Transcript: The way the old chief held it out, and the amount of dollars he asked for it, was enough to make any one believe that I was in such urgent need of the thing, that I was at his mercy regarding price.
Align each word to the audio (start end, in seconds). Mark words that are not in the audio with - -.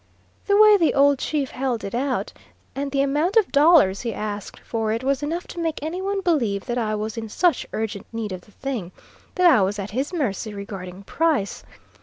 The 0.47 0.57
way 0.57 0.77
the 0.77 0.95
old 0.95 1.19
chief 1.19 1.51
held 1.51 1.83
it 1.83 1.93
out, 1.93 2.33
and 2.75 2.91
the 2.91 3.03
amount 3.03 3.35
of 3.35 3.51
dollars 3.51 4.01
he 4.01 4.15
asked 4.15 4.57
for 4.61 4.91
it, 4.91 5.03
was 5.03 5.21
enough 5.21 5.45
to 5.49 5.59
make 5.59 5.77
any 5.83 6.01
one 6.01 6.21
believe 6.21 6.65
that 6.65 6.79
I 6.79 6.95
was 6.95 7.17
in 7.17 7.29
such 7.29 7.67
urgent 7.71 8.07
need 8.11 8.31
of 8.31 8.41
the 8.41 8.51
thing, 8.51 8.91
that 9.35 9.47
I 9.47 9.61
was 9.61 9.77
at 9.77 9.91
his 9.91 10.11
mercy 10.11 10.55
regarding 10.55 11.03
price. 11.03 11.63